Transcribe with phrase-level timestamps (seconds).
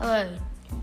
[0.00, 0.26] Hello.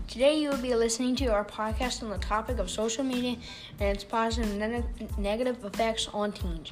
[0.06, 3.34] Today you will be listening to our podcast on the topic of social media
[3.80, 6.70] and its positive and ne- negative effects on teens.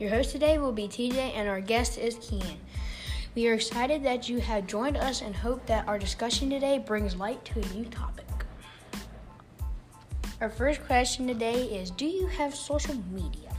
[0.00, 2.56] Your host today will be TJ and our guest is Kian.
[3.36, 7.14] We are excited that you have joined us and hope that our discussion today brings
[7.14, 8.26] light to a new topic.
[10.40, 13.54] Our first question today is Do you have social media?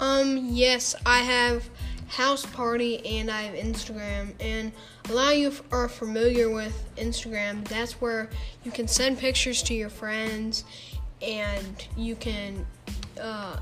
[0.00, 1.70] Um, yes, I have
[2.12, 4.34] House Party and I have Instagram.
[4.38, 4.70] And
[5.08, 7.66] a lot of you are familiar with Instagram.
[7.68, 8.28] That's where
[8.64, 10.64] you can send pictures to your friends
[11.22, 12.66] and you can
[13.18, 13.56] uh,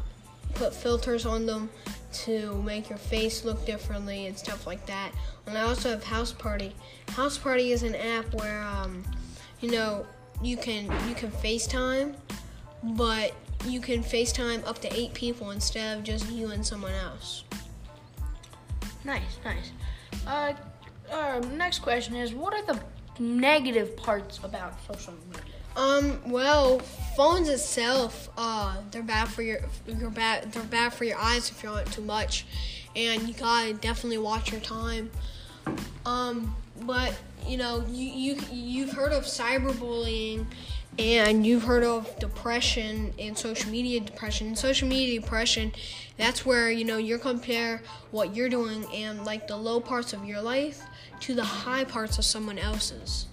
[0.54, 1.70] put filters on them
[2.12, 5.12] to make your face look differently and stuff like that.
[5.46, 6.74] And I also have House Party.
[7.10, 9.04] House Party is an app where, um,
[9.60, 10.04] you know,
[10.42, 12.16] you can you can FaceTime,
[12.82, 13.32] but
[13.64, 17.44] you can FaceTime up to eight people instead of just you and someone else.
[19.04, 19.72] Nice, nice.
[20.26, 20.52] Uh,
[21.12, 22.80] our next question is What are the
[23.18, 25.42] negative parts about social media?
[25.76, 26.80] Um, well,
[27.16, 31.62] phones itself, uh, they're bad for your, your bad, they're bad for your eyes if
[31.62, 32.44] you're on it too much,
[32.96, 35.10] and you gotta definitely watch your time.
[36.04, 37.14] Um, but
[37.46, 40.46] you know, you you you've heard of cyberbullying,
[41.00, 44.54] and you've heard of depression and social media depression.
[44.54, 45.72] Social media depression,
[46.18, 50.26] that's where you know you compare what you're doing and like the low parts of
[50.26, 50.82] your life
[51.20, 53.26] to the high parts of someone else's.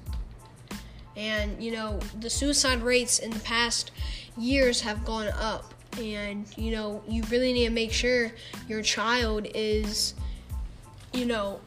[1.18, 3.92] And you know, the suicide rates in the past
[4.38, 5.74] years have gone up.
[6.00, 8.32] And you know, you really need to make sure
[8.70, 10.14] your child is,
[11.12, 11.60] you know,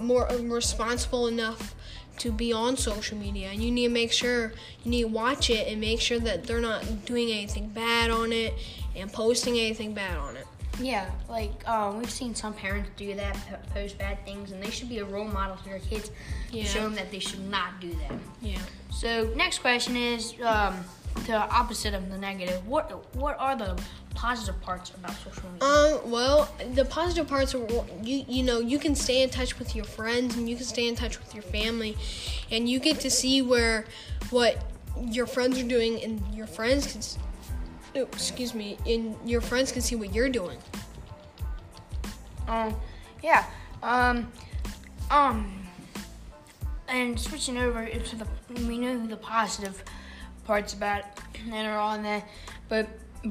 [0.00, 1.74] more responsible enough
[2.22, 3.48] to be on social media.
[3.48, 4.52] And you need to make sure
[4.84, 8.32] you need to watch it and make sure that they're not doing anything bad on
[8.32, 8.54] it
[8.94, 10.46] and posting anything bad on it.
[10.80, 13.36] Yeah, like um, we've seen some parents do that,
[13.74, 16.10] post bad things, and they should be a role model for their kids
[16.50, 16.62] Yeah.
[16.62, 18.18] to show them that they should not do that.
[18.40, 18.58] Yeah.
[18.90, 20.82] So, next question is um,
[21.26, 22.66] the opposite of the negative.
[22.66, 23.80] What what are the
[24.14, 25.68] positive parts about social media?
[25.68, 27.66] Um, well, the positive parts are
[28.02, 30.88] you you know you can stay in touch with your friends and you can stay
[30.88, 31.96] in touch with your family,
[32.50, 33.86] and you get to see where
[34.30, 34.64] what
[35.00, 38.02] your friends are doing and your friends can.
[38.02, 40.58] oh, excuse me, and your friends can see what you're doing.
[42.48, 42.74] Um,
[43.22, 43.44] yeah.
[43.82, 44.30] Um,
[45.10, 45.62] um,
[46.88, 48.26] and switching over to the,
[48.66, 49.82] we know the positive
[50.44, 52.22] parts about it that are on there,
[52.68, 52.88] but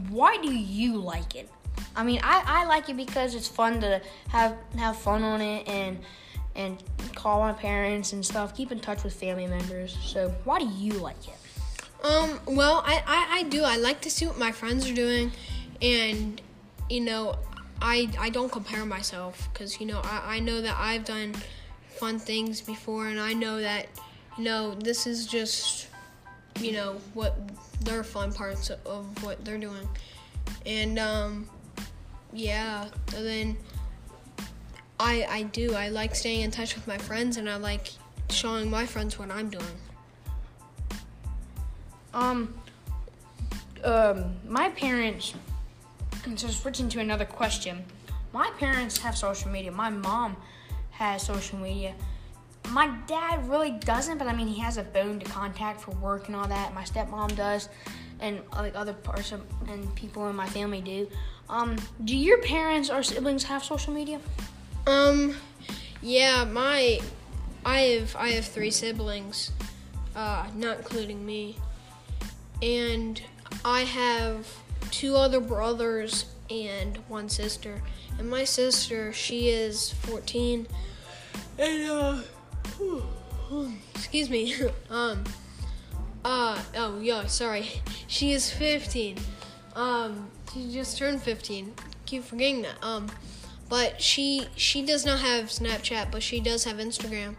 [0.10, 1.50] why do you like it?
[1.96, 5.68] I mean, I, I like it because it's fun to have have fun on it
[5.68, 6.00] and
[6.56, 6.84] and
[7.16, 9.98] call my parents and stuff, keep in touch with family members.
[10.04, 11.36] So why do you like it?
[12.04, 13.64] Um, well, I, I, I do.
[13.64, 15.32] I like to see what my friends are doing,
[15.82, 16.42] and
[16.90, 17.36] you know,
[17.82, 21.36] I I don't compare myself because you know I, I know that I've done
[21.88, 23.88] fun things before, and I know that
[24.38, 25.88] you know this is just
[26.60, 27.36] you know what
[27.82, 29.88] their fun parts of what they're doing,
[30.66, 31.50] and um,
[32.34, 32.88] yeah.
[33.16, 33.58] And then
[35.00, 35.74] I I do.
[35.74, 37.92] I like staying in touch with my friends, and I like
[38.30, 39.66] showing my friends what I'm doing.
[42.14, 42.54] Um,
[43.84, 45.34] um, my parents.
[46.26, 47.84] And so switching to another question,
[48.32, 49.72] my parents have social media.
[49.72, 50.38] My mom
[50.92, 51.96] has social media.
[52.72, 56.28] My dad really doesn't, but I mean he has a phone to contact for work
[56.28, 56.74] and all that.
[56.74, 57.68] My stepmom does,
[58.22, 61.08] and like other parts of and people in my family do.
[61.50, 64.22] Um, do your parents or siblings have social media?
[64.88, 65.36] Um,
[66.02, 67.00] yeah, my,
[67.66, 69.52] I have I have three siblings,
[70.16, 71.58] uh, not including me,
[72.62, 73.22] and
[73.66, 74.48] I have
[74.92, 77.82] two other brothers and one sister.
[78.18, 80.68] And my sister, she is fourteen,
[81.60, 82.22] and uh,
[83.96, 84.56] excuse me,
[84.90, 85.24] um,
[86.24, 87.26] uh, oh Yo.
[87.26, 87.70] sorry,
[88.08, 89.18] she is fifteen.
[89.76, 91.74] Um, she just turned fifteen.
[92.06, 92.76] Keep forgetting that.
[92.84, 93.10] Um
[93.72, 97.36] but she she does not have Snapchat, but she does have Instagram.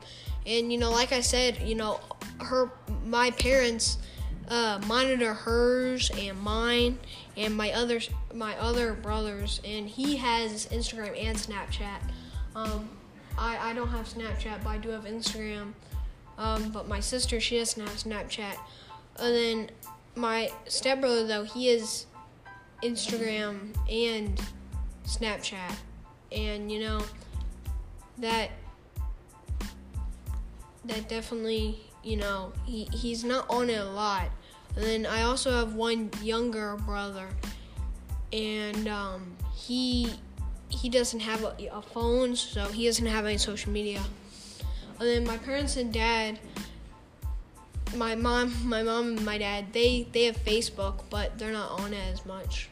[0.46, 2.00] And you know, like I said, you know,
[2.40, 2.70] her
[3.04, 3.98] my parents
[4.48, 6.98] uh, monitor hers and mine
[7.36, 8.00] and my other
[8.32, 12.00] my other brothers, and he has Instagram and Snapchat.
[12.56, 12.88] Um,
[13.72, 15.72] I don't have Snapchat, but I do have Instagram.
[16.36, 18.58] Um, but my sister she doesn't have Snapchat.
[19.18, 19.70] And then
[20.14, 22.04] my stepbrother though he is
[22.82, 24.38] Instagram and
[25.06, 25.74] Snapchat
[26.30, 27.02] and you know
[28.18, 28.50] that
[30.84, 34.28] that definitely you know he, he's not on it a lot
[34.76, 37.28] and then i also have one younger brother
[38.32, 40.10] and um, he
[40.72, 44.02] he doesn't have a, a phone so he doesn't have any social media
[44.98, 46.38] and then my parents and dad
[47.96, 51.92] my mom, my mom and my dad, they they have Facebook, but they're not on
[51.92, 52.68] it as much.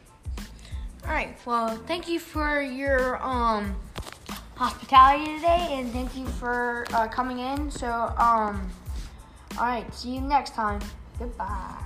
[1.05, 1.37] All right.
[1.45, 3.75] Well, thank you for your um
[4.55, 7.71] hospitality today, and thank you for uh, coming in.
[7.71, 8.69] So um,
[9.57, 9.93] all right.
[9.93, 10.81] See you next time.
[11.19, 11.85] Goodbye.